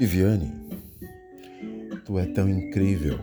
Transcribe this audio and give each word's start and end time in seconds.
Viviane, 0.00 0.50
tu 2.06 2.18
é 2.18 2.24
tão 2.24 2.48
incrível, 2.48 3.20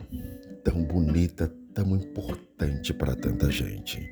tão 0.63 0.83
bonita, 0.83 1.51
tão 1.73 1.95
importante 1.95 2.93
para 2.93 3.15
tanta 3.15 3.49
gente. 3.49 4.07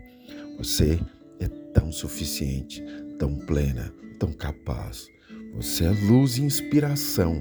Você 0.58 1.00
é 1.40 1.48
tão 1.48 1.92
suficiente, 1.92 2.84
tão 3.20 3.36
plena, 3.36 3.94
tão 4.18 4.34
capaz. 4.34 5.08
Você 5.54 5.86
é 5.86 5.92
luz 5.92 6.40
e 6.40 6.42
inspiração. 6.42 7.40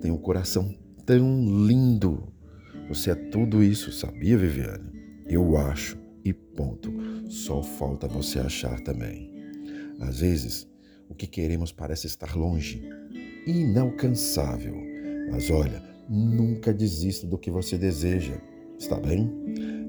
Tem 0.00 0.10
um 0.10 0.16
coração 0.16 0.74
tão 1.04 1.66
lindo. 1.66 2.32
Você 2.88 3.10
é 3.10 3.14
tudo 3.14 3.62
isso, 3.62 3.92
sabia, 3.92 4.38
Viviane? 4.38 4.90
Eu 5.26 5.58
acho 5.58 5.98
e 6.24 6.32
ponto. 6.32 6.90
Só 7.28 7.62
falta 7.62 8.08
você 8.08 8.38
achar 8.38 8.80
também. 8.80 9.30
Às 10.00 10.20
vezes, 10.20 10.66
o 11.10 11.14
que 11.14 11.26
queremos 11.26 11.72
parece 11.72 12.06
estar 12.06 12.34
longe, 12.34 12.82
inalcançável. 13.46 14.74
Mas 15.30 15.50
olha, 15.50 15.82
nunca 16.08 16.72
desista 16.72 17.26
do 17.26 17.38
que 17.38 17.50
você 17.50 17.78
deseja, 17.78 18.40
está 18.78 18.98
bem? 18.98 19.30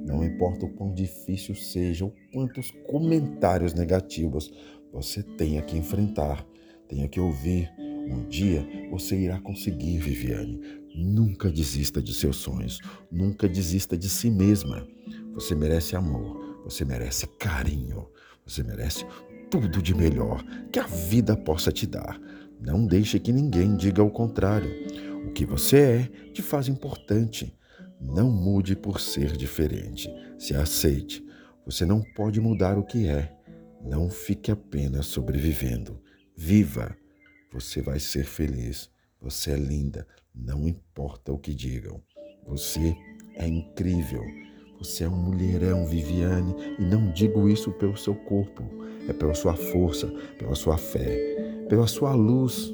Não 0.06 0.24
importa 0.24 0.66
o 0.66 0.70
quão 0.70 0.94
difícil 0.94 1.56
seja 1.56 2.06
ou 2.06 2.14
quantos 2.32 2.72
comentários 2.88 3.74
negativos 3.74 4.52
você 4.92 5.24
tenha 5.24 5.62
que 5.62 5.78
enfrentar, 5.78 6.46
tenha 6.88 7.08
que 7.08 7.20
ouvir. 7.20 7.72
Um 7.80 8.28
dia 8.28 8.68
você 8.92 9.18
irá 9.18 9.40
conseguir, 9.40 9.98
Viviane. 9.98 10.60
Nunca 10.96 11.50
desista 11.50 12.02
de 12.02 12.14
seus 12.14 12.36
sonhos, 12.36 12.80
nunca 13.12 13.48
desista 13.48 13.98
de 13.98 14.10
si 14.10 14.30
mesma. 14.30 14.86
Você 15.34 15.56
merece 15.56 15.96
amor, 15.96 16.60
você 16.64 16.86
merece 16.86 17.26
carinho, 17.40 18.08
você 18.46 18.62
merece 18.62 19.06
tudo 19.50 19.82
de 19.82 19.96
melhor 19.96 20.44
que 20.72 20.80
a 20.80 20.86
vida 20.86 21.36
possa 21.36 21.72
te 21.72 21.88
dar. 21.88 22.20
Não 22.66 22.86
deixe 22.86 23.20
que 23.20 23.34
ninguém 23.34 23.76
diga 23.76 24.02
o 24.02 24.10
contrário. 24.10 24.72
O 25.28 25.34
que 25.34 25.46
você 25.46 25.78
é 25.78 26.04
te 26.32 26.42
faz 26.42 26.70
importante. 26.70 27.54
Não 28.00 28.32
mude 28.32 28.74
por 28.74 29.02
ser 29.02 29.36
diferente. 29.36 30.10
Se 30.40 30.56
aceite. 30.56 31.22
Você 31.66 31.86
não 31.86 32.02
pode 32.16 32.40
mudar 32.40 32.78
o 32.78 32.86
que 32.86 33.10
é. 33.10 33.36
Não 33.84 34.10
fique 34.10 34.50
apenas 34.50 35.08
sobrevivendo. 35.08 36.02
Viva! 36.38 36.96
Você 37.52 37.82
vai 37.82 38.00
ser 38.00 38.24
feliz. 38.24 38.90
Você 39.20 39.52
é 39.52 39.58
linda. 39.58 40.08
Não 40.34 40.66
importa 40.66 41.34
o 41.34 41.38
que 41.38 41.54
digam. 41.54 42.02
Você 42.48 42.96
é 43.36 43.46
incrível. 43.46 44.24
Você 44.80 45.04
é 45.04 45.10
um 45.10 45.16
mulherão, 45.16 45.86
Viviane, 45.86 46.56
e 46.80 46.84
não 46.84 47.12
digo 47.12 47.48
isso 47.48 47.72
pelo 47.72 47.96
seu 47.96 48.16
corpo, 48.16 48.64
é 49.08 49.14
pela 49.14 49.34
sua 49.34 49.56
força, 49.56 50.08
pela 50.38 50.56
sua 50.56 50.78
fé, 50.78 51.33
pela 51.74 51.88
sua 51.88 52.14
luz. 52.14 52.72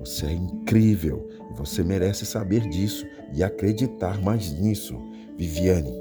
Você 0.00 0.26
é 0.26 0.32
incrível 0.32 1.28
e 1.52 1.56
você 1.56 1.84
merece 1.84 2.26
saber 2.26 2.68
disso 2.68 3.06
e 3.32 3.44
acreditar 3.44 4.20
mais 4.20 4.50
nisso. 4.58 5.00
Viviane, 5.36 5.92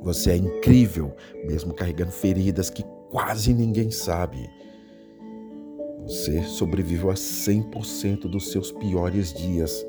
você 0.00 0.30
é 0.30 0.36
incrível, 0.38 1.14
mesmo 1.44 1.74
carregando 1.74 2.12
feridas 2.12 2.70
que 2.70 2.82
quase 3.10 3.52
ninguém 3.52 3.90
sabe. 3.90 4.48
Você 6.04 6.42
sobreviveu 6.44 7.10
a 7.10 7.14
100% 7.14 8.20
dos 8.22 8.50
seus 8.50 8.72
piores 8.72 9.34
dias. 9.34 9.84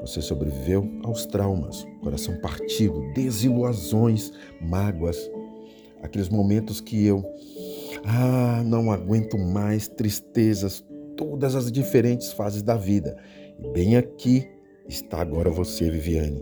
Você 0.00 0.20
sobreviveu 0.20 0.84
aos 1.04 1.26
traumas, 1.26 1.86
coração 2.02 2.40
partido, 2.40 3.12
desilusões, 3.14 4.32
mágoas, 4.60 5.30
aqueles 6.02 6.28
momentos 6.28 6.80
que 6.80 7.06
eu, 7.06 7.24
ah, 8.04 8.62
não 8.64 8.90
aguento 8.90 9.38
mais 9.38 9.88
tristezas, 9.88 10.84
todas 11.18 11.56
as 11.56 11.70
diferentes 11.70 12.32
fases 12.32 12.62
da 12.62 12.76
vida. 12.76 13.18
E 13.58 13.68
bem 13.72 13.96
aqui 13.96 14.48
está 14.88 15.20
agora 15.20 15.50
você, 15.50 15.90
Viviane. 15.90 16.40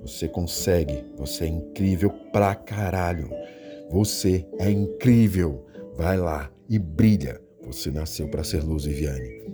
Você 0.00 0.26
consegue, 0.26 1.04
você 1.16 1.44
é 1.44 1.48
incrível 1.48 2.10
pra 2.32 2.54
caralho. 2.54 3.30
Você 3.90 4.46
é 4.58 4.70
incrível. 4.70 5.66
Vai 5.94 6.16
lá 6.16 6.50
e 6.68 6.78
brilha. 6.78 7.40
Você 7.66 7.90
nasceu 7.90 8.28
para 8.28 8.42
ser 8.42 8.62
luz, 8.64 8.84
Viviane. 8.86 9.44